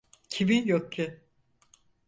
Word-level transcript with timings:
Kimin 0.29 0.65
yok 0.65 0.91
ki? 0.91 1.21